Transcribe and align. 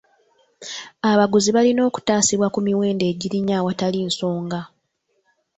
Abaguzi 1.11 1.49
balina 1.55 1.81
okutaasibwa 1.89 2.47
ku 2.53 2.59
miwendo 2.65 3.03
egirinnya 3.11 3.55
awatali 3.61 3.99
nsonga. 4.09 4.61